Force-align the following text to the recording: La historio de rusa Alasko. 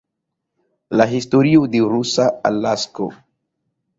La 1.01 1.05
historio 1.11 1.67
de 1.75 1.83
rusa 1.91 2.27
Alasko. 2.51 3.11